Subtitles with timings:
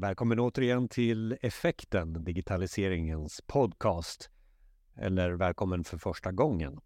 [0.00, 4.30] Välkommen återigen till Effekten, digitaliseringens podcast.
[4.96, 6.80] Eller välkommen för första gången.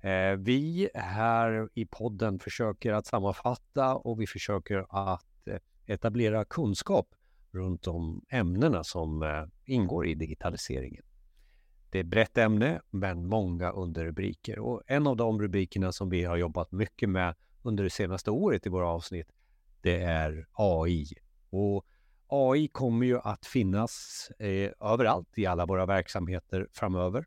[0.00, 7.14] Eh, vi här i podden försöker att sammanfatta och vi försöker att eh, etablera kunskap
[7.50, 11.04] runt de ämnena som eh, ingår i digitaliseringen.
[11.90, 14.58] Det är ett brett ämne, men många underrubriker.
[14.58, 18.66] Och en av de rubrikerna som vi har jobbat mycket med under det senaste året
[18.66, 19.32] i våra avsnitt,
[19.82, 21.06] det är AI.
[21.50, 21.86] Och
[22.28, 27.26] AI kommer ju att finnas eh, överallt i alla våra verksamheter framöver.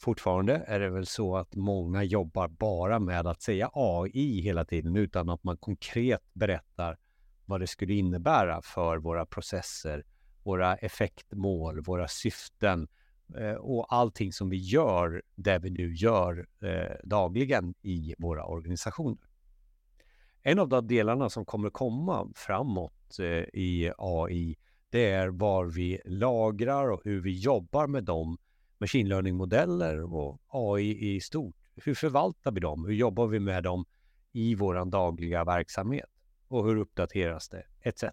[0.00, 4.96] Fortfarande är det väl så att många jobbar bara med att säga AI hela tiden
[4.96, 6.98] utan att man konkret berättar
[7.46, 10.04] vad det skulle innebära för våra processer,
[10.42, 12.88] våra effektmål, våra syften
[13.38, 19.28] eh, och allting som vi gör, det vi nu gör eh, dagligen i våra organisationer.
[20.42, 24.56] En av de delarna som kommer komma framåt Eh, i AI,
[24.90, 28.38] det är var vi lagrar och hur vi jobbar med de
[28.78, 31.56] machine learning-modeller och AI i stort.
[31.76, 32.84] Hur förvaltar vi dem?
[32.84, 33.84] Hur jobbar vi med dem
[34.32, 36.10] i vår dagliga verksamhet?
[36.48, 37.64] Och hur uppdateras det?
[37.80, 38.04] Etc.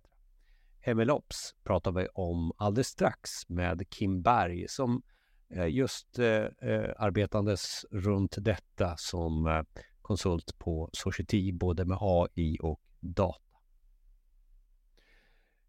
[0.87, 5.02] MLOps pratar vi om alldeles strax med Kim Berg som
[5.49, 9.63] eh, just eh, eh, arbetandes runt detta som
[10.02, 13.48] konsult på Society, både med AI och data.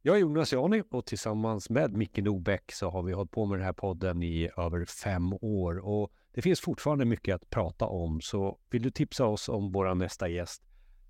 [0.02, 3.58] Jag är Jonas Jani och tillsammans med Micke Nobäck så har vi hållit på med
[3.58, 8.20] den här podden i över fem år och det finns fortfarande mycket att prata om.
[8.20, 10.62] Så vill du tipsa oss om vår nästa gäst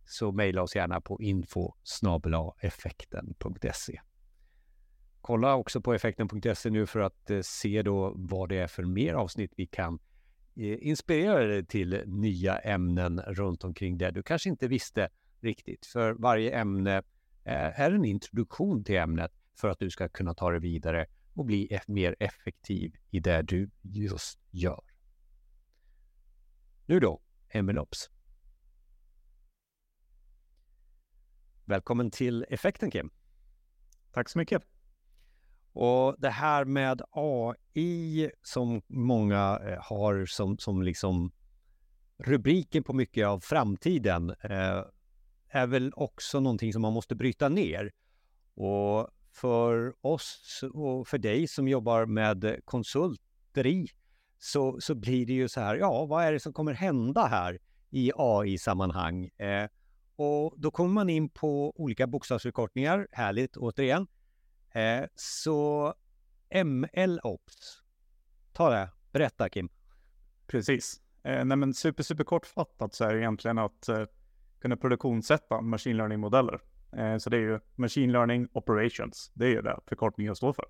[0.05, 1.75] så mejla oss gärna på info
[2.61, 4.01] effekten.se.
[5.21, 9.15] Kolla också på effekten.se nu för att eh, se då vad det är för mer
[9.15, 9.99] avsnitt vi kan
[10.57, 15.09] eh, inspirera dig till nya ämnen runt omkring det du kanske inte visste
[15.41, 15.87] riktigt.
[15.87, 17.03] För varje ämne
[17.45, 21.81] är en introduktion till ämnet för att du ska kunna ta det vidare och bli
[21.87, 24.85] mer effektiv i det du just gör.
[26.87, 28.11] Nu då, Emilops.
[31.65, 33.11] Välkommen till Effekten Kim.
[34.13, 34.63] Tack så mycket.
[35.73, 41.33] Och det här med AI som många eh, har som, som liksom
[42.19, 44.83] rubriken på mycket av framtiden eh,
[45.51, 47.91] är väl också någonting som man måste bryta ner.
[48.55, 53.87] Och för oss och för dig som jobbar med konsulteri
[54.39, 57.59] så, så blir det ju så här, ja, vad är det som kommer hända här
[57.91, 59.25] i AI-sammanhang?
[59.27, 59.69] Eh,
[60.17, 64.07] och då kommer man in på olika bokstavsförkortningar, härligt återigen.
[64.73, 65.95] Eh, så
[66.65, 67.83] MLOps,
[68.53, 69.69] ta det, berätta Kim.
[70.47, 71.01] Precis.
[71.23, 74.05] Eh, nej men super, super kortfattat så är det egentligen att eh,
[74.61, 76.61] kunna produktionssätta machine learning-modeller.
[76.93, 79.33] Eh, så det är ju machine learning operations.
[79.35, 80.65] Det är ju det förkortningen står för.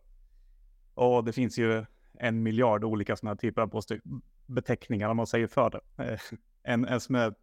[0.95, 3.85] Och det finns ju en miljard olika sådana här typer av
[4.47, 6.05] beteckningar om man säger för det.
[6.05, 6.21] Eh,
[6.63, 7.35] en, en som är, om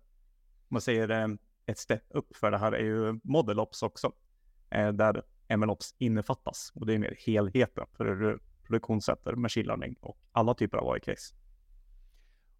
[0.67, 1.27] man säger eh,
[1.65, 4.11] ett steg upp för det här är ju modelops också.
[4.69, 5.23] Eh, där
[5.57, 6.71] MLOps innefattas.
[6.75, 10.89] Och det är mer helheten för hur du produktionssätter machine learning och alla typer av
[10.89, 11.35] AI-case.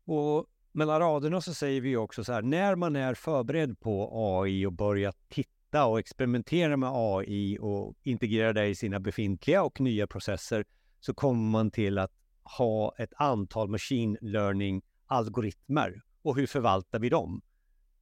[0.06, 4.66] Och mellan raderna så säger vi också så här, när man är förberedd på AI
[4.66, 10.07] och börjar titta och experimentera med AI och integrera det i sina befintliga och nya
[10.07, 10.66] processer
[11.00, 12.11] så kommer man till att
[12.44, 16.01] ha ett antal machine learning-algoritmer.
[16.22, 17.41] Och hur förvaltar vi dem?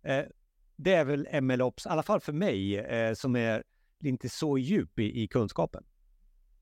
[0.04, 0.24] Eh,
[0.76, 3.64] det är väl MLOps, i alla fall för mig, eh, som är
[4.04, 5.84] inte så djup i, i kunskapen.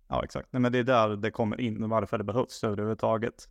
[0.08, 0.48] Ja, exakt.
[0.52, 3.50] Nej, men det är där det kommer in, varför det behövs överhuvudtaget.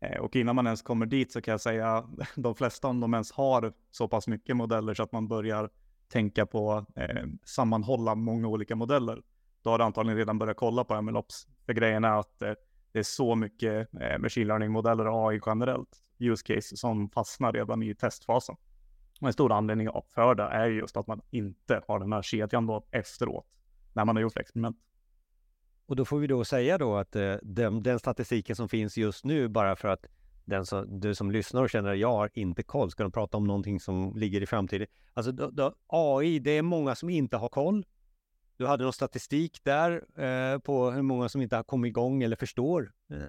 [0.00, 2.04] Eh, och innan man ens kommer dit så kan jag säga
[2.36, 5.70] de flesta, om de ens har så pass mycket modeller så att man börjar
[6.08, 9.22] tänka på eh, sammanhålla många olika modeller,
[9.62, 11.46] då har du antagligen redan börjat kolla på MLOps.
[11.66, 12.52] För grejen är att eh,
[12.92, 17.82] det är så mycket eh, machine learning-modeller och AI generellt, use case, som fastnar redan
[17.82, 18.56] i testfasen.
[19.20, 22.66] Och en stor anledning för det är just att man inte har den här kedjan
[22.66, 23.46] då efteråt,
[23.92, 24.76] när man har gjort experiment.
[25.86, 29.24] Och då får vi då säga då att eh, den, den, statistiken som finns just
[29.24, 30.06] nu, bara för att
[30.44, 33.36] den som, du som lyssnar och känner att jag har inte koll, ska de prata
[33.36, 34.86] om någonting som ligger i framtiden?
[35.14, 37.86] Alltså då, då, AI, det är många som inte har koll.
[38.56, 42.36] Du hade någon statistik där eh, på hur många som inte har kommit igång eller
[42.36, 42.92] förstår.
[43.10, 43.28] Mm.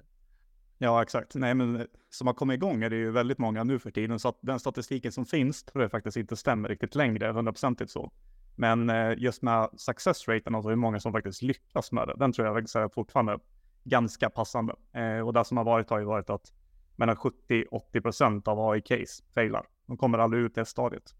[0.78, 1.34] Ja, exakt.
[1.34, 4.18] Nej, men eh, som har kommit igång är det ju väldigt många nu för tiden,
[4.18, 8.12] så att den statistiken som finns tror jag faktiskt inte stämmer riktigt längre, hundraprocentigt så.
[8.58, 12.32] Men eh, just med success raten, alltså hur många som faktiskt lyckas med det, den
[12.32, 13.38] tror jag faktiskt är fortfarande
[13.84, 14.74] ganska passande.
[14.92, 16.52] Eh, och det som har varit har ju varit att
[16.96, 19.66] mellan 70-80% av AI-case failar.
[19.86, 21.14] De kommer aldrig ut det stadiet.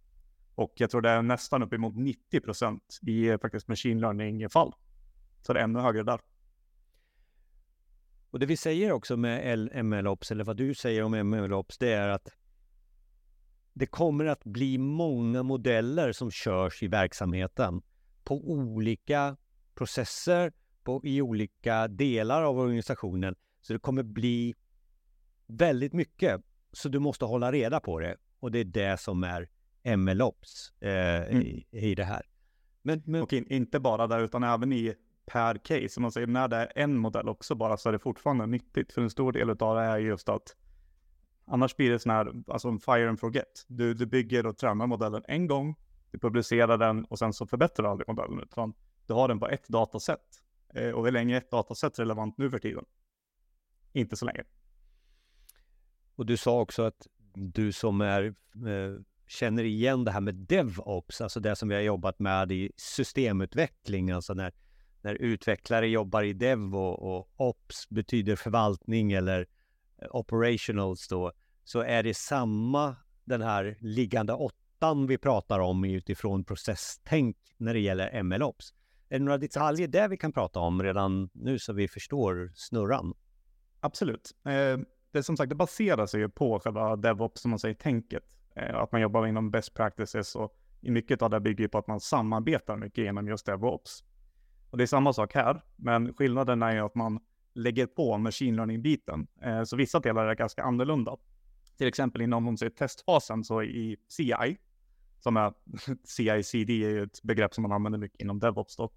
[0.55, 4.75] Och jag tror det är nästan uppemot 90% i eh, faktiskt machine learning-fall
[5.43, 6.20] så det är ännu högre där.
[8.31, 12.08] Och det vi säger också med MLOps, eller vad du säger om MLOps, det är
[12.08, 12.29] att
[13.78, 17.82] det kommer att bli många modeller som körs i verksamheten
[18.25, 19.36] på olika
[19.75, 20.52] processer,
[20.84, 23.34] på, i olika delar av organisationen.
[23.60, 24.54] Så det kommer bli
[25.46, 26.40] väldigt mycket.
[26.72, 28.16] Så du måste hålla reda på det.
[28.40, 29.48] Och det är det som är
[29.96, 31.42] MLOps eh, mm.
[31.42, 32.22] i, i, det här.
[32.82, 33.22] Men, men...
[33.22, 34.94] Och in, inte bara där, utan även i
[35.26, 35.88] per case.
[35.96, 38.92] Om man säger när det är en modell också bara så är det fortfarande nyttigt.
[38.92, 40.56] För en stor del av det är just att
[41.48, 43.64] annars blir det sån här, alltså en fire and forget.
[43.68, 45.76] Du, du bygger och tränar modellen en gång,
[46.10, 48.40] du publicerar den och sen så förbättrar du aldrig modellen.
[48.40, 48.74] Utan
[49.06, 50.42] du har den på ett datasätt.
[50.74, 52.84] Eh, och hur länge är ett datasätt relevant nu för tiden?
[53.92, 54.44] Inte så länge.
[56.14, 58.24] Och du sa också att du som är
[58.66, 62.72] eh, känner igen det här med DevOps, alltså det som vi har jobbat med i
[62.76, 64.52] systemutveckling, alltså när,
[65.02, 69.46] när utvecklare jobbar i Dev och, och Ops betyder förvaltning eller
[70.10, 71.32] operationals då,
[71.64, 77.80] så är det samma den här liggande åttan vi pratar om utifrån processtänk när det
[77.80, 78.74] gäller MLOps.
[79.08, 83.14] Är det några detaljer där vi kan prata om redan nu så vi förstår snurran?
[83.80, 84.30] Absolut.
[84.44, 84.78] Eh,
[85.12, 88.22] det som sagt, det baserar sig ju på själva DevOps, som man säger, tänket.
[88.54, 91.86] Eh, att man jobbar inom best practices och i mycket av det bygger på att
[91.86, 94.04] man samarbetar mycket genom just DevOps.
[94.70, 97.20] Och det är samma sak här, men skillnaden är ju att man
[97.58, 99.26] lägger på machine learning-biten.
[99.43, 101.16] Eh, så vissa delar är ganska annorlunda.
[101.78, 104.58] Till exempel inom testfasen så i CI,
[105.20, 105.52] som är
[106.05, 108.90] CI-CD är ju ett begrepp som man använder mycket inom DevOps då.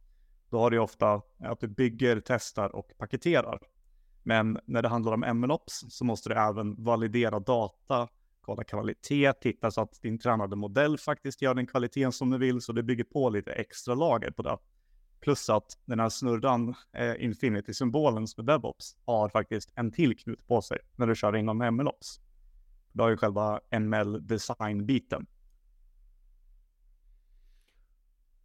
[0.50, 3.60] Då har du ofta att du bygger, testar och paketerar.
[4.24, 8.08] Men när det handlar om MLOps så måste du även validera data,
[8.42, 12.62] kolla kvalitet, titta så att din tränade modell faktiskt gör den kvaliteten som du vill,
[12.62, 14.58] så du bygger på lite extra lager på det.
[15.22, 20.48] Plus att den här snurran, eh, Infinity-symbolen som är DevOps, har faktiskt en till knut
[20.48, 22.20] på sig när du kör inom MLOps.
[22.92, 25.26] Du har ju själva ML-design-biten.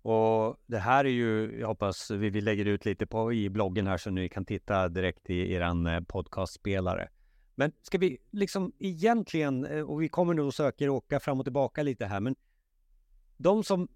[0.02, 3.87] Och det här är ju, jag hoppas vi, vi lägger ut lite på i bloggen
[3.87, 7.08] här så ni kan titta direkt i eran eh, podcastspelare.
[7.55, 11.82] Men ska vi liksom egentligen, eh, och vi kommer nog söka åka fram och tillbaka
[11.82, 12.37] lite här, men
[13.37, 13.88] de som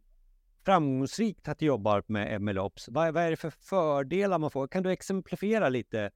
[0.64, 4.68] framgångsrikt har jobbat med MLOps, vad, vad är det för fördelar man får?
[4.68, 6.10] Kan du exemplifiera lite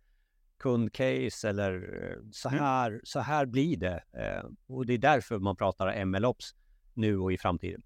[0.58, 2.60] kundcase eller eh, så mm.
[2.60, 3.00] här, mm.
[3.04, 4.02] så här blir det.
[4.66, 6.54] Och det är därför man pratar MLOps
[6.94, 7.82] nu och i framtiden.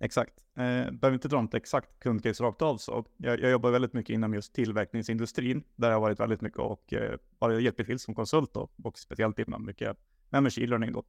[0.00, 0.34] Exakt.
[0.56, 3.04] Eh, behöver inte dra något exakt kundcase rakt av så.
[3.16, 6.92] Jag, jag, jobbar väldigt mycket inom just tillverkningsindustrin där jag har varit väldigt mycket och
[6.92, 9.96] eh, hjälpt till som konsult då, och speciellt inom mycket
[10.30, 11.04] med machine learning då.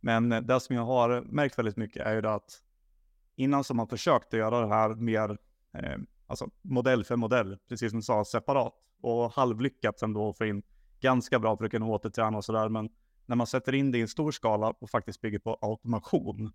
[0.00, 2.62] Men eh, det som jag har märkt väldigt mycket är ju det att
[3.36, 5.38] innan som man att göra det här mer,
[5.72, 10.62] eh, alltså modell för modell, precis som du sa, separat och halvlyckats ändå få in
[11.00, 12.68] ganska bra för att kunna återträna och sådär.
[12.68, 12.90] Men
[13.26, 16.52] när man sätter in det i en stor skala och faktiskt bygger på automation,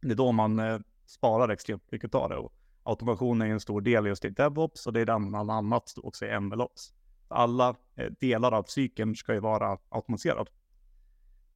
[0.00, 2.36] det är då man eh, sparar extremt mycket av det.
[2.36, 2.52] Och
[2.82, 6.26] automation är en stor del just i DevOps och det är den bland annat också
[6.26, 6.92] i MLOps.
[7.28, 10.50] Alla eh, delar av cykeln ska ju vara automatiserad.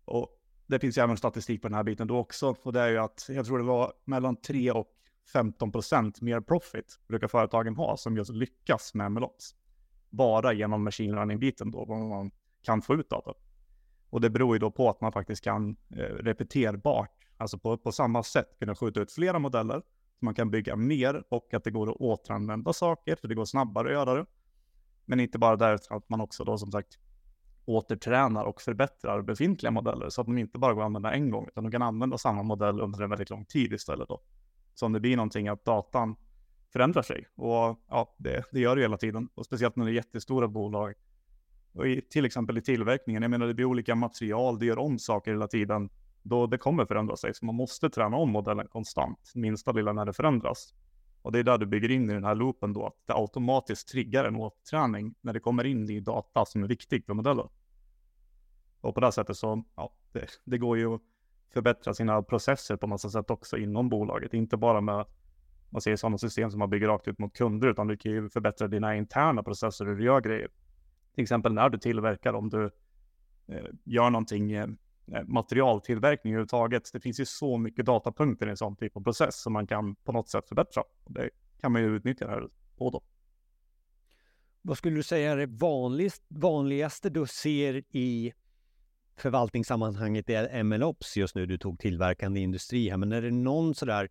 [0.04, 0.37] Och
[0.68, 2.56] det finns ju även statistik på den här biten då också.
[2.62, 4.88] Och det är ju att jag tror det var mellan 3 och
[5.32, 9.54] 15 procent mer profit brukar företagen ha som just lyckas med MLOps.
[10.10, 12.30] Bara genom machine learning-biten då, vad man
[12.62, 13.34] kan få ut av det.
[14.10, 17.92] Och det beror ju då på att man faktiskt kan eh, repeterbart Alltså på, på
[17.92, 19.82] samma sätt kunna skjuta ut flera modeller.
[20.18, 23.44] Så man kan bygga mer och att det går att återanvända saker, för det går
[23.44, 24.26] snabbare att göra det.
[25.04, 26.98] Men inte bara där, utan att man också då som sagt
[27.68, 31.46] återtränar och förbättrar befintliga modeller så att de inte bara går att använda en gång,
[31.48, 34.20] utan de kan använda samma modell under en väldigt lång tid istället då.
[34.74, 36.16] Så om det blir någonting att datan
[36.72, 39.94] förändrar sig och ja, det, det gör det hela tiden och speciellt när det är
[39.94, 40.94] jättestora bolag
[41.72, 43.22] och i, till exempel i tillverkningen.
[43.22, 45.90] Jag menar, det blir olika material, det gör om saker hela tiden
[46.22, 47.34] då det kommer förändra sig.
[47.34, 50.74] Så man måste träna om modellen konstant, minsta lilla när det förändras.
[51.22, 53.88] Och det är där du bygger in i den här loopen då, att det automatiskt
[53.88, 57.48] triggar en återträning när det kommer in i data som är viktig för modellen.
[58.80, 61.00] Och på det sättet så, ja, det, det går ju att
[61.52, 65.06] förbättra sina processer på massa sätt också inom bolaget, inte bara med
[65.70, 68.28] man ser sådana system som man bygger rakt ut mot kunder, utan du kan ju
[68.28, 70.48] förbättra dina interna processer hur du gör grejer.
[71.14, 72.64] Till exempel när du tillverkar, om du
[73.46, 74.68] eh, gör någonting eh,
[75.26, 76.90] materialtillverkning överhuvudtaget.
[76.92, 79.94] Det finns ju så mycket datapunkter i en sån typ av process som man kan
[79.94, 80.82] på något sätt förbättra.
[81.06, 81.30] Det
[81.60, 83.02] kan man ju utnyttja det här på då.
[84.62, 88.32] Vad skulle du säga är det vanligast, vanligaste du ser i
[89.20, 91.46] förvaltningssammanhanget är MLOps just nu?
[91.46, 94.08] Du tog tillverkande industri här, men är det någon sådär,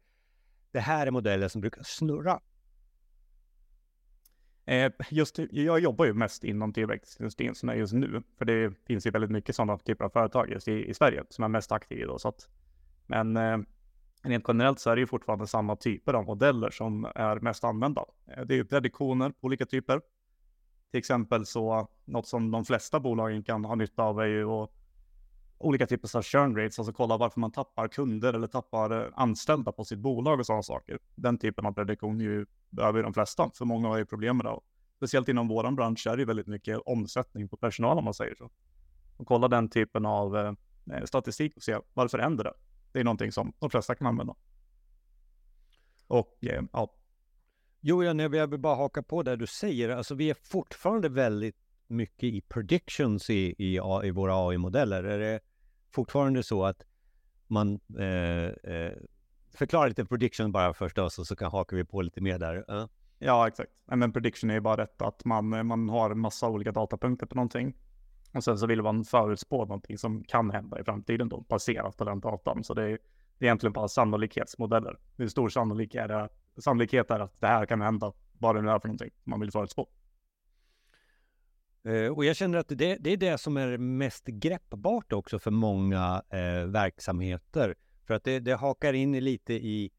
[0.72, 2.40] det här är modeller som brukar snurra?
[4.66, 9.08] Eh, just, jag jobbar ju mest inom tillväxtindustrin som är just nu, för det finns
[9.08, 12.02] ju väldigt mycket sådana typer av företag just i, i Sverige som är mest aktiva
[12.02, 12.22] idag.
[12.22, 12.50] Så att,
[13.06, 13.58] men eh,
[14.24, 18.06] rent generellt så är det ju fortfarande samma typer av modeller som är mest använda.
[18.28, 20.02] Eh, det är ju prediktioner på olika typer.
[20.92, 24.72] Till exempel så något som de flesta bolagen kan ha nytta av är ju att
[25.58, 29.72] olika typer av churn rates, alltså kolla varför man tappar kunder eller tappar eh, anställda
[29.72, 31.00] på sitt bolag och sådana saker.
[31.16, 34.60] Den typen av prediktion är ju de flesta, för många har ju problem med det.
[34.98, 38.50] Speciellt inom vår bransch är det väldigt mycket omsättning på personal om man säger så.
[39.18, 40.54] Och kolla den typen av eh,
[40.94, 42.54] eh, statistik och se varför händer det?
[42.92, 44.36] Det är någonting som de flesta kan använda.
[46.08, 46.94] Och eh, ja.
[47.80, 49.90] Jo, jag vill bara haka på det du säger.
[49.90, 51.56] Alltså vi är fortfarande väldigt
[51.88, 55.04] mycket i predictions i, i, i våra AI-modeller.
[55.04, 55.40] Är det
[55.92, 56.84] fortfarande så att
[57.48, 62.22] man eh, eh, lite prediction bara först och så, så kan, hakar vi på lite
[62.22, 62.72] mer där.
[62.72, 62.88] Uh.
[63.20, 63.72] Ja, exakt.
[63.86, 67.36] Men prediction är ju bara rätt att man, man har en massa olika datapunkter på
[67.36, 67.76] någonting.
[68.34, 72.04] Och sen så vill man förutspå någonting som kan hända i framtiden då, baserat på
[72.04, 72.64] den datan.
[72.64, 72.88] Så det är,
[73.38, 75.00] det är egentligen bara sannolikhetsmodeller.
[75.18, 78.70] Hur stor sannolikhet är, det, sannolikhet är att det här kan hända, vad det nu
[78.70, 79.88] är för någonting man vill förutspå.
[81.84, 85.52] Eh, och jag känner att det, det, är det som är mest greppbart också för
[85.52, 87.76] många eh, verksamheter.
[88.08, 89.92] För att det, det hakar in lite i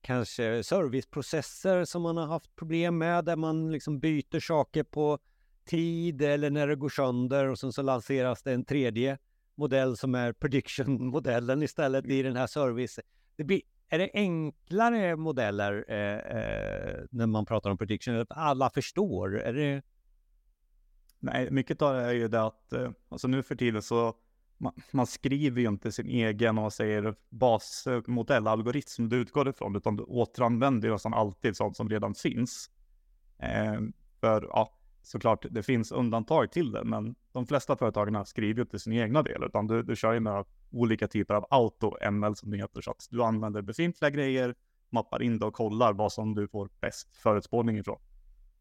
[0.00, 5.18] kanske serviceprocesser som man har haft problem med, där man liksom byter saker på
[5.64, 9.18] tid eller när det går sönder och sen så lanseras det en tredje
[9.54, 13.00] modell som är prediction-modellen istället i den här service.
[13.36, 18.26] Det blir, är det enklare modeller eh, eh, när man pratar om prediction?
[18.28, 19.40] Alla förstår?
[19.40, 19.82] Är det...
[21.22, 24.14] Nej, mycket av det är ju det att eh, alltså nu för tiden så
[24.58, 29.96] man, man, skriver ju inte sin egen, vad säger basmodell, algoritm du utgår ifrån, utan
[29.96, 32.70] du återanvänder ju nästan alltid sånt som redan finns.
[33.38, 33.80] Eh,
[34.20, 38.78] för ja, såklart, det finns undantag till det, men de flesta företagen skriver ju inte
[38.78, 42.56] sin egna del, utan du, du kör ju med olika typer av auto-ML som det
[42.56, 44.54] heter, så att du använder befintliga grejer,
[44.90, 48.00] mappar in det och kollar vad som du får bäst förutspåning ifrån.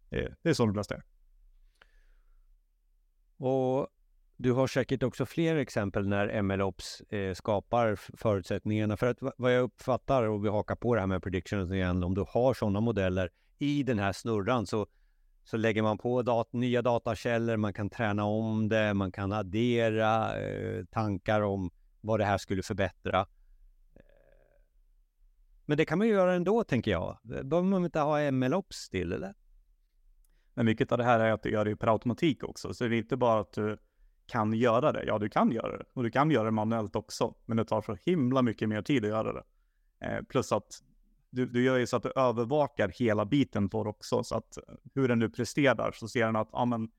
[0.09, 1.10] Eh, det är så de flesta är.
[3.41, 3.87] Och
[4.37, 8.97] du har säkert också fler exempel när MLOps eh, skapar förutsättningarna.
[8.97, 12.15] För att vad jag uppfattar, och vi hakar på det här med predictions igen, om
[12.15, 14.87] du har sådana modeller i den här snurran så,
[15.43, 20.39] så lägger man på dat nya datakällor, man kan träna om det, man kan addera
[20.41, 21.71] eh, tankar om
[22.01, 23.25] vad det här skulle förbättra.
[25.65, 27.17] Men det kan man ju göra ändå, tänker jag.
[27.23, 29.33] Behöver man inte ha MLOps till, eller?
[30.61, 32.95] Men mycket av det här är att du gör det per automatik också, så det
[32.95, 33.77] är inte bara att du
[34.25, 35.03] kan göra det.
[35.05, 37.81] Ja, du kan göra det och du kan göra det manuellt också, men det tar
[37.81, 39.43] så himla mycket mer tid att göra det.
[40.05, 40.83] Eh, plus att
[41.29, 44.57] du, du gör ju så att du övervakar hela biten på det också, så att
[44.93, 46.89] hur den nu presterar så ser den att ah, men,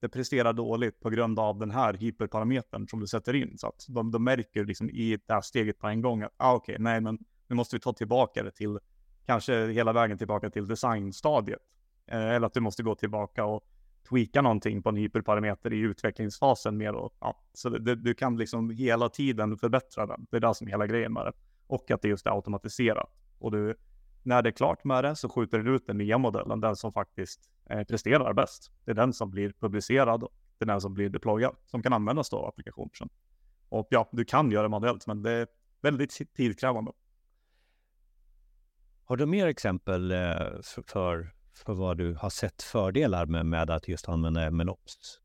[0.00, 3.58] det presterar dåligt på grund av den här hyperparametern som du sätter in.
[3.58, 6.54] Så att de, de märker liksom i det här steget på en gång att ah,
[6.54, 7.18] okej, okay, nej, men
[7.48, 8.78] nu måste vi ta tillbaka det till
[9.26, 11.62] kanske hela vägen tillbaka till designstadiet.
[12.06, 13.64] Eh, eller att du måste gå tillbaka och
[14.08, 16.92] tweaka någonting på en hyperparameter i utvecklingsfasen mer.
[16.92, 20.26] Och, ja, så det, du kan liksom hela tiden förbättra den.
[20.30, 21.32] Det är det som är hela grejen med det.
[21.66, 23.10] Och att det just är automatiserat.
[23.38, 23.76] Och du,
[24.22, 26.92] när det är klart med det så skjuter du ut den nya modellen, den som
[26.92, 28.72] faktiskt eh, presterar bäst.
[28.84, 30.20] Det är den som blir publicerad.
[30.58, 33.10] Det är den som blir deployad, som kan användas då av applikationen.
[33.68, 35.46] Och ja, du kan göra det manuellt, men det är
[35.80, 36.92] väldigt tidkrävande.
[39.04, 40.18] Har du mer exempel eh,
[40.86, 45.20] för för vad du har sett fördelar med, med att just använda MLOps?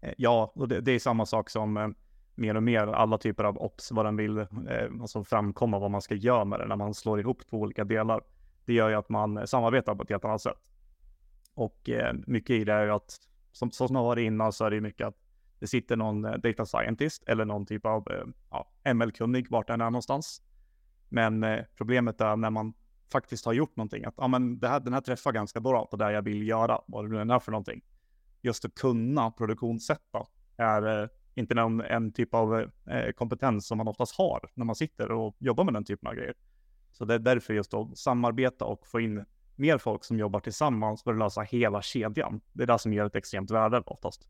[0.00, 1.88] Eh, ja, och det, det är samma sak som eh,
[2.34, 4.46] mer och mer alla typer av ops, vad den vill eh,
[5.00, 8.22] alltså framkomma, vad man ska göra med det när man slår ihop två olika delar.
[8.64, 10.58] Det gör ju att man samarbetar på ett helt annat sätt.
[11.54, 13.20] Och eh, mycket i det är ju att,
[13.52, 15.16] som, som jag var innan, så är det mycket att
[15.58, 19.80] det sitter någon eh, data scientist eller någon typ av eh, ja, ML-kunnig vart den
[19.80, 20.42] är någonstans.
[21.08, 22.74] Men problemet är när man
[23.14, 24.04] faktiskt har gjort någonting.
[24.04, 26.80] Att ja, men det här, den här träffar ganska bra på det jag vill göra,
[26.86, 27.82] vad det nu är för någonting.
[28.42, 33.88] Just att kunna produktionssätta är eh, inte någon, en typ av eh, kompetens som man
[33.88, 36.34] oftast har när man sitter och jobbar med den typen av grejer.
[36.92, 39.24] Så det är därför just att samarbeta och få in
[39.56, 42.40] mer folk som jobbar tillsammans för att lösa hela kedjan.
[42.52, 44.28] Det är det som ger ett extremt värde oftast.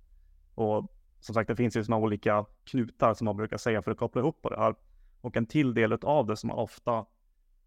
[0.54, 3.98] Och som sagt, det finns ju sådana olika knutar som man brukar säga för att
[3.98, 4.74] koppla ihop på det här.
[5.20, 7.06] Och en till del av det som man ofta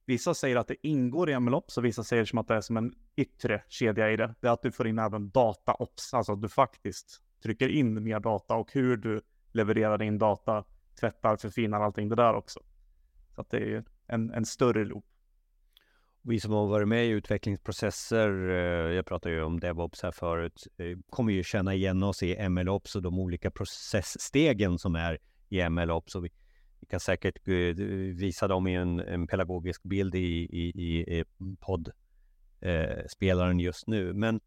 [0.07, 2.77] Vissa säger att det ingår i MLOps och vissa säger som att det är som
[2.77, 4.35] en yttre kedja i det.
[4.39, 8.19] Det är att du får in även dataops, alltså att du faktiskt trycker in mer
[8.19, 9.21] data och hur du
[9.51, 10.63] levererar din data,
[10.99, 12.59] tvättar, förfinar allting det där också.
[13.35, 15.05] Så att det är en, en större loop.
[16.21, 20.67] vi som har varit med i utvecklingsprocesser, eh, jag pratade ju om DevOps här förut,
[20.77, 25.17] eh, kommer ju känna igen oss i MLOps och de olika processstegen som är
[25.49, 26.15] i MLOps.
[26.15, 26.29] Och vi,
[26.79, 27.53] vi kan säkert eh,
[28.15, 31.23] visa dem i en, en pedagogisk bild i, i, i
[31.59, 34.13] poddspelaren eh, just nu.
[34.13, 34.39] Men,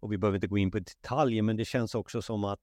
[0.00, 2.60] och vi behöver inte gå in på detaljer, men det känns också som att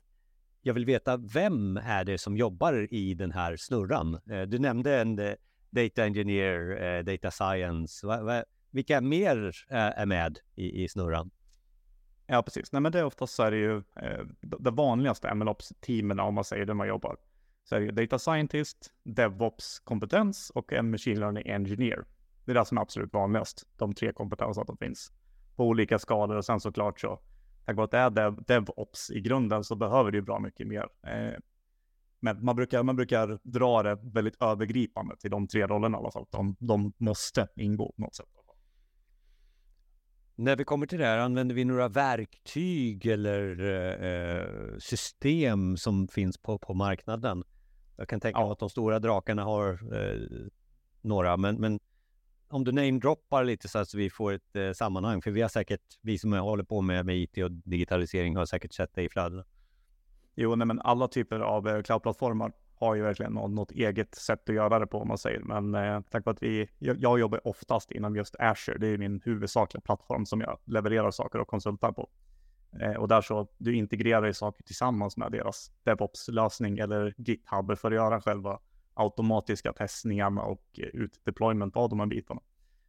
[0.62, 4.20] jag vill veta vem är det som jobbar i den här snurran?
[4.30, 5.16] Eh, du nämnde en
[5.70, 8.08] data engineer, data science.
[8.72, 11.32] Vilka mer är med i, i snurran?
[12.28, 12.72] Ja, precis.
[12.72, 16.44] Nej, men det är oftast så är det ju eh, det vanligaste MLOps-teamen om man
[16.44, 17.18] säger det man jobbar.
[17.70, 22.06] Så är det ju data scientist, DevOps-kompetens och en machine learning engineer.
[22.46, 23.68] Det är det som är absolut vanligast.
[23.78, 25.12] De tre kompetenserna som finns
[25.56, 27.20] på olika skalor och sen såklart så
[27.66, 30.68] tack vare att det är dev, DevOps i grunden så behöver det ju bra mycket
[30.68, 30.88] mer.
[31.08, 31.40] Eh,
[32.20, 36.12] men man brukar, man brukar dra det väldigt övergripande till de tre rollerna i alla
[36.12, 36.26] fall.
[36.30, 38.26] De, de måste ingå på något sätt.
[40.36, 43.64] När vi kommer till det här, använder vi några verktyg eller
[44.04, 47.44] eh, system som finns på, på marknaden?
[47.96, 50.20] Jag kan tänka mig att de stora drakarna har eh,
[51.02, 51.80] några, men, men
[52.48, 56.00] om du namedroppar lite så att vi får ett eh, sammanhang, för vi har säkert,
[56.02, 59.44] vi som håller på med, med IT och digitalisering har säkert sett det i flödena.
[60.36, 64.50] Jo, nej, men alla typer av eh, cloudplattformar har ju verkligen något, något, eget sätt
[64.50, 65.40] att göra det på om man säger.
[65.40, 68.78] Men eh, tack vare att vi, jag, jag, jobbar oftast inom just Azure.
[68.78, 72.10] Det är min huvudsakliga plattform som jag levererar saker och konsultar på.
[72.82, 77.88] Eh, och där så, du integrerar ju saker tillsammans med deras DevOps-lösning eller GitHub för
[77.88, 78.60] att göra själva
[78.94, 82.42] automatiska testningarna och eh, utdeployment av de här bitarna.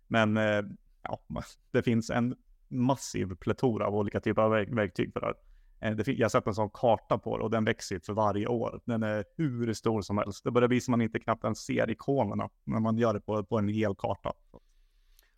[0.06, 0.62] Men eh,
[1.02, 1.20] ja,
[1.70, 2.36] det finns en
[2.68, 5.36] massiv pletora av olika typer av verktyg för det här.
[5.80, 8.80] Eh, jag har sett en sån karta på det och den växer för varje år.
[8.84, 10.44] Den är hur stor som helst.
[10.44, 13.44] Det börjar bli som man inte knappt ens ser ikonerna när man gör det på,
[13.44, 14.32] på en hel karta.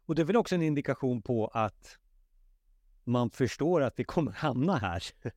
[0.07, 1.99] Och det är väl också en indikation på att
[3.08, 5.02] man förstår att vi kommer hamna här.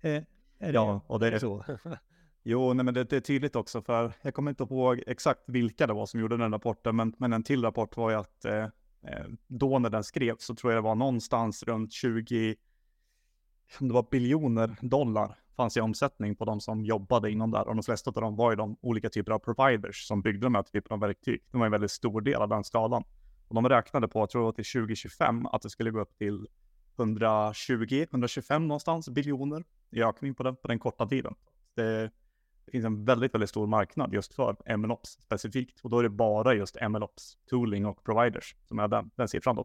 [0.00, 0.26] är,
[0.58, 1.64] är ja, och det är så.
[2.42, 5.86] jo, nej, men det, det, är tydligt också för jag kommer inte ihåg exakt vilka
[5.86, 8.64] det var som gjorde den rapporten, men, men en till rapport var ju att eh,
[9.02, 12.56] eh då när den skrevs så tror jag det var någonstans runt 20
[13.80, 17.76] om det var biljoner dollar fanns i omsättning på de som jobbade inom där och
[17.76, 20.62] de flesta av dem var ju de olika typer av providers som byggde de här
[20.62, 21.40] typerna av verktyg.
[21.50, 23.04] Det var en väldigt stor del av den skalan.
[23.48, 26.18] Och de räknade på, jag tror det var till 2025, att det skulle gå upp
[26.18, 26.46] till
[27.00, 31.34] 120-125 någonstans biljoner i ökning på den, på den korta tiden.
[31.74, 32.10] Det,
[32.64, 36.08] det, finns en väldigt, väldigt stor marknad just för MLOps specifikt och då är det
[36.08, 39.64] bara just MLOps, tooling och providers som är den, den siffran då.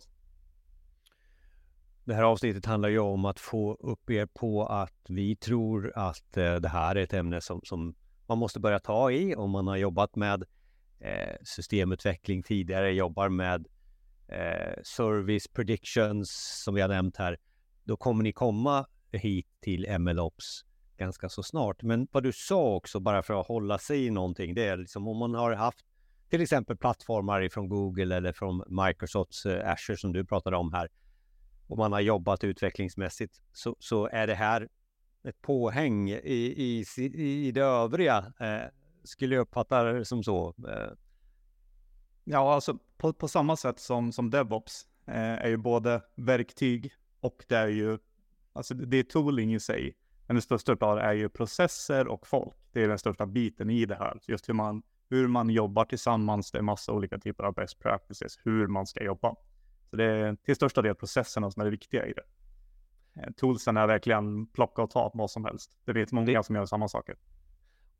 [2.03, 6.37] Det här avsnittet handlar ju om att få upp er på att vi tror att
[6.37, 7.95] eh, det här är ett ämne som, som
[8.27, 10.43] man måste börja ta i om man har jobbat med
[10.99, 13.67] eh, systemutveckling tidigare, jobbar med
[14.27, 16.29] eh, service predictions
[16.63, 17.38] som vi har nämnt här.
[17.83, 20.65] Då kommer ni komma hit till MLOps
[20.97, 21.83] ganska så snart.
[21.83, 25.07] Men vad du sa också, bara för att hålla sig i någonting, det är liksom
[25.07, 25.85] om man har haft
[26.29, 30.89] till exempel plattformar ifrån Google eller från Microsofts eh, Azure som du pratade om här
[31.67, 34.69] och man har jobbat utvecklingsmässigt så, så är det här
[35.23, 38.33] ett påhäng i, i, i det övriga.
[38.39, 38.69] Eh,
[39.03, 40.55] skulle jag uppfatta det som så.
[40.69, 40.91] Eh.
[42.27, 47.45] Ja, alltså på, på samma sätt som, som DevOps eh, är ju både verktyg och
[47.47, 47.97] det är ju,
[48.53, 49.95] alltså det är tooling i sig.
[50.27, 52.55] Men det största av är ju processer och folk.
[52.71, 54.19] Det är den största biten i det här.
[54.27, 56.51] Just hur man, hur man jobbar tillsammans.
[56.51, 59.35] Det är massa olika typer av best practices, hur man ska jobba.
[59.89, 62.23] Så det är till största del processerna som är det viktiga i det.
[63.21, 65.77] Eh, toolsen är verkligen plocka och ta vad som helst.
[65.85, 67.15] Det vet många som gör samma saker.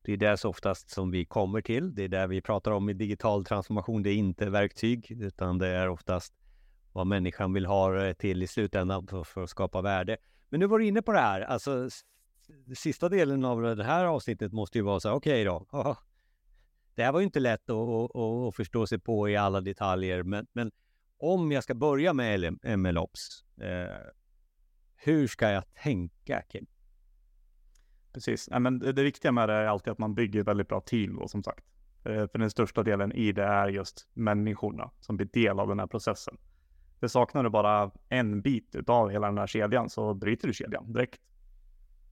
[0.05, 1.95] Det är det oftast som vi kommer till.
[1.95, 4.03] Det är det vi pratar om i digital transformation.
[4.03, 6.33] Det är inte verktyg, utan det är oftast
[6.91, 10.17] vad människan vill ha till i slutändan för, för att skapa värde.
[10.49, 11.89] Men nu var du inne på det här, alltså
[12.75, 15.97] sista delen av det här avsnittet måste ju vara så här, okej okay då.
[16.95, 20.23] Det här var ju inte lätt att, att, att, förstå sig på i alla detaljer,
[20.23, 20.71] men, men
[21.17, 23.95] om jag ska börja med MLOps, eh,
[24.95, 26.65] hur ska jag tänka Kim?
[28.15, 30.82] Precis, ja, men det, det viktiga med det är alltid att man bygger väldigt bra
[30.82, 31.65] team då, som sagt.
[32.04, 35.80] Eh, för den största delen i det är just människorna som blir del av den
[35.80, 36.38] här processen.
[36.99, 40.93] Det saknar du bara en bit av hela den här kedjan så bryter du kedjan
[40.93, 41.21] direkt.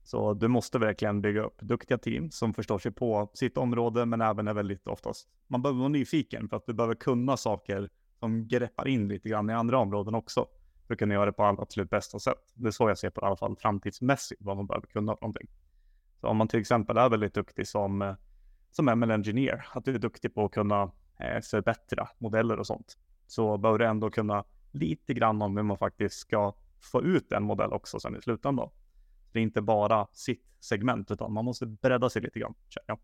[0.02, 4.20] Så du måste verkligen bygga upp duktiga team som förstår sig på sitt område men
[4.20, 8.48] även är väldigt oftast, man behöver vara nyfiken för att du behöver kunna saker som
[8.48, 10.46] greppar in lite grann i andra områden också.
[10.86, 12.52] För att kunna göra det på absolut bästa sätt.
[12.54, 15.16] Det är så jag ser på det i alla fall framtidsmässigt, vad man behöver kunna
[15.16, 15.48] för någonting.
[16.24, 18.14] Så om man till exempel är väldigt duktig som, eh,
[18.70, 20.82] som ML Engineer, att du är duktig på att kunna
[21.20, 25.78] eh, förbättra modeller och sånt, så bör du ändå kunna lite grann om hur man
[25.78, 28.70] faktiskt ska få ut en modell också sen i slutändan.
[29.32, 32.54] Det är inte bara sitt segment, utan man måste bredda sig lite grann.
[32.86, 32.98] Ja.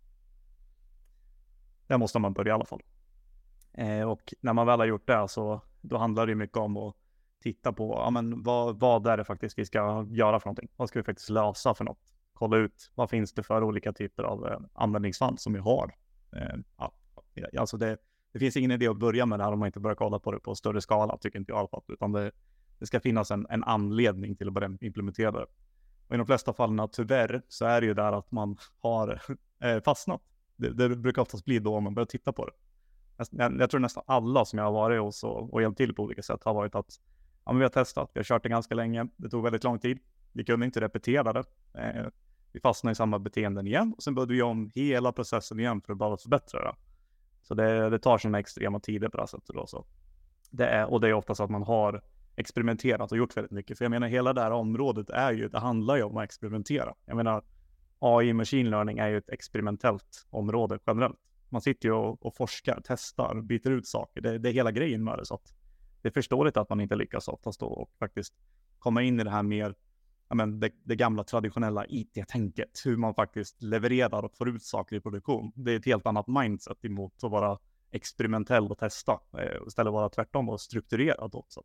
[1.87, 2.83] Där måste man börja i alla fall.
[3.72, 6.96] Eh, och när man väl har gjort det så då handlar det mycket om att
[7.42, 10.68] titta på ja, men vad, vad är det faktiskt vi ska göra för någonting?
[10.76, 12.12] Vad ska vi faktiskt lösa för något?
[12.40, 15.94] Kolla ut vad finns det för olika typer av eh, användningsfall som vi har.
[16.37, 16.92] Eh, ja,
[17.59, 17.96] alltså det,
[18.33, 20.33] det finns ingen idé att börja med det här om man inte börjar kolla på
[20.33, 22.33] det på större skala, tycker inte jag i alla fall, utan det,
[22.79, 25.46] det ska finnas en, en anledning till att börja implementera det.
[26.09, 29.22] Och i de flesta fallen, tyvärr, så är det ju där att man har
[29.64, 30.22] eh, fastnat.
[30.57, 32.53] Det, det, brukar oftast bli då man börjar titta på det.
[33.31, 36.03] Jag, jag tror nästan alla som jag har varit hos och, och hjälpt till på
[36.03, 37.00] olika sätt har varit att
[37.44, 39.79] ja, men vi har testat, vi har kört det ganska länge, det tog väldigt lång
[39.79, 39.98] tid,
[40.33, 41.44] vi kunde inte repetera det.
[42.53, 45.93] Vi fastnade i samma beteenden igen och sen började vi om hela processen igen för
[45.93, 46.75] att bara förbättra det.
[47.43, 49.67] Så det, det tar sina extrema tider på det här sättet då.
[49.67, 49.85] Så.
[50.51, 52.03] Det är, och det är oftast att man har
[52.37, 53.79] experimenterat och gjort väldigt mycket.
[53.79, 56.95] För jag menar hela det här området är ju, det handlar ju om att experimentera.
[57.05, 57.45] Jag menar
[57.99, 61.19] AI machine learning är ju ett experimentellt område generellt.
[61.49, 64.21] Man sitter ju och, och forskar, testar, byter ut saker.
[64.21, 65.27] Det, det är hela grejen med det.
[65.27, 65.55] Så att
[66.03, 68.35] det är förståeligt att man inte lyckas oftast då och faktiskt
[68.79, 69.75] komma in i det här mer,
[70.35, 75.01] men det, det gamla traditionella IT-tänket, hur man faktiskt levererar och får ut saker i
[75.01, 75.53] produktion.
[75.55, 77.59] Det är ett helt annat mindset emot att vara
[77.90, 81.62] experimentell och testa, eh, istället vara tvärtom och strukturerad också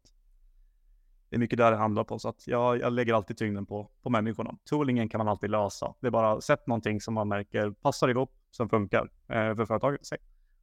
[1.30, 2.20] det är mycket där det handlar på.
[2.20, 4.58] Så att jag, jag lägger alltid tyngden på, på människorna.
[4.64, 5.94] Toolingen kan man alltid lösa.
[6.00, 10.02] Det är bara sätt någonting som man märker passar ihop, som funkar eh, för företaget.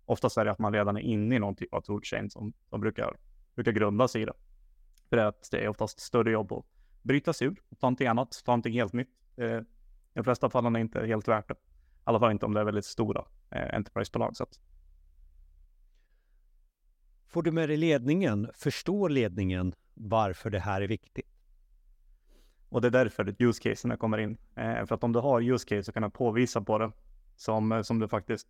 [0.04, 2.80] Oftast är det att man redan är inne i någon typ av toolchain som, som
[2.80, 3.16] brukar,
[3.54, 4.32] brukar grunda sig i det.
[5.08, 6.64] För det är, att det är oftast större jobb att
[7.02, 9.10] bryta sig ur, ta någonting annat, ta någonting helt nytt.
[9.36, 9.64] Eh, I
[10.14, 11.54] de flesta fallen är inte helt värt det.
[11.54, 11.56] I
[12.04, 14.32] alla fall inte om det är väldigt stora eh, Enterprise-bolag.
[17.26, 18.50] Får du med dig ledningen?
[18.54, 21.26] Förstår ledningen varför det här är viktigt.
[22.68, 24.38] Och det är därför use casen kommer in.
[24.54, 26.92] Eh, för att om du har use case så kan du påvisa på det
[27.36, 28.48] som, eh, som du faktiskt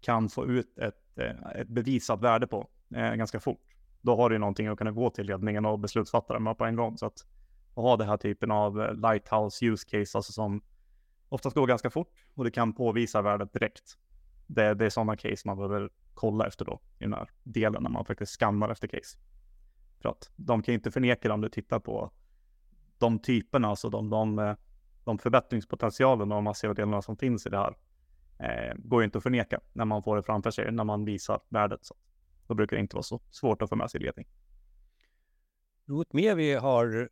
[0.00, 3.60] kan få ut ett, eh, ett bevisat värde på eh, ganska fort.
[4.00, 6.98] Då har du någonting att kunna gå till ledningen och beslutsfattare med på en gång.
[6.98, 7.26] Så att,
[7.74, 10.62] att ha den här typen av eh, lighthouse use case, alltså som
[11.28, 13.98] oftast går ganska fort och du kan påvisa värdet direkt.
[14.46, 17.90] Det, det är sådana case man behöver kolla efter då i den här delen när
[17.90, 19.18] man faktiskt skannar efter case.
[20.02, 22.12] För att de kan inte förneka det om du tittar på
[22.98, 24.56] de typerna, alltså de, de, eh,
[25.04, 27.76] de förbättringspotentialen och de massiva delarna som finns i det här.
[28.38, 31.40] Eh, går ju inte att förneka när man får det framför sig, när man visar
[31.48, 31.84] värdet.
[31.84, 31.94] Så
[32.46, 34.26] då brukar det inte vara så svårt att få med sig ledning.
[35.84, 37.08] Något mer vi har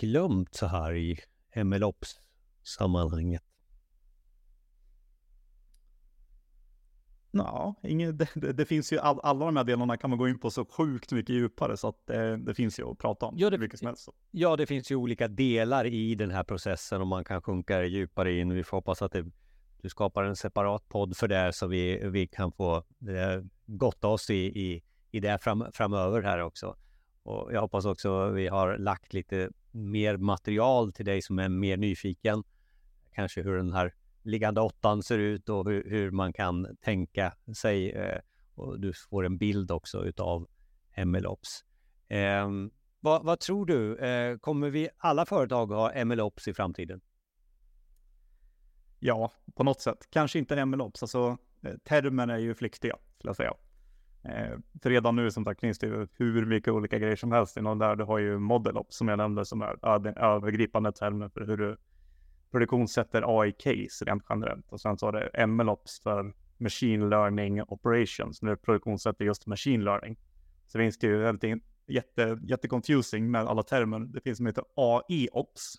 [0.00, 1.18] glömt så här i
[1.56, 3.42] MLOps-sammanhanget?
[7.32, 10.38] Ja, inget, det, det, finns ju all, alla de här delarna kan man gå in
[10.38, 13.34] på så sjukt mycket djupare så att det, det finns ju att prata om.
[13.38, 14.08] Ja det, mycket som helst.
[14.30, 18.32] ja, det finns ju olika delar i den här processen och man kan sjunka djupare
[18.32, 18.54] in.
[18.54, 19.26] Vi får hoppas att det,
[19.82, 24.30] du skapar en separat podd för det så vi, vi kan få eh, gotta oss
[24.30, 26.76] i, i, i det fram, framöver här också.
[27.22, 31.76] Och jag hoppas också vi har lagt lite mer material till dig som är mer
[31.76, 32.42] nyfiken.
[33.12, 37.90] Kanske hur den här liggande åttan ser ut och hur, hur man kan tänka sig.
[37.90, 38.20] Eh,
[38.54, 40.48] och du får en bild också utav
[41.04, 41.64] MLOps.
[42.08, 42.48] Eh,
[43.00, 43.96] vad, vad, tror du?
[43.96, 47.00] Eh, kommer vi alla företag ha MLOps i framtiden?
[48.98, 50.06] Ja, på något sätt.
[50.10, 51.02] Kanske inte en MLOps.
[51.02, 53.54] Alltså, eh, termen är ju flyktiga, skulle jag säga.
[54.22, 57.56] Eh, för redan nu som sagt finns det ju hur mycket olika grejer som helst
[57.56, 57.96] inom där.
[57.96, 61.76] Du har ju ModelOps som jag nämnde som är den övergripande termen för hur du
[62.50, 64.72] produktionssätter AI-case rent generellt.
[64.72, 69.84] Och sen så har du MLOps för Machine Learning Operations, när du produktionssätter just Machine
[69.84, 70.18] Learning.
[70.66, 74.00] Så finns det ju väldigt jätte, jätteconfusing med alla termer.
[74.00, 75.76] Det finns som heter AI-ops,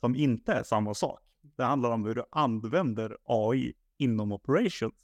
[0.00, 1.20] som inte är samma sak.
[1.56, 4.94] Det handlar om hur du använder AI inom operations.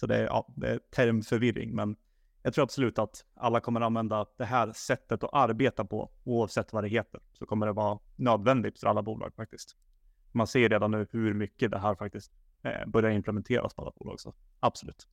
[0.00, 1.96] Så det är, ja, det är termförvirring, men
[2.42, 6.84] jag tror absolut att alla kommer använda det här sättet att arbeta på, oavsett vad
[6.84, 7.20] det heter.
[7.32, 9.76] Så kommer det vara nödvändigt för alla bolag faktiskt.
[10.32, 12.32] Man ser redan nu hur mycket det här faktiskt
[12.62, 14.20] eh, börjar implementeras på alla bolag.
[14.20, 15.08] Så absolut.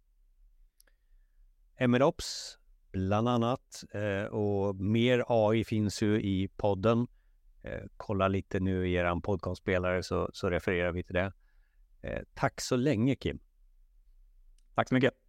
[1.88, 2.58] MLOps
[2.92, 7.08] bland annat eh, och mer AI finns ju i podden.
[7.62, 11.34] Eh, kolla lite nu i er podcastspelare så, så refererar vi till det.
[12.02, 13.40] Eh, tack så länge Kim.
[14.78, 15.27] Tack så mycket.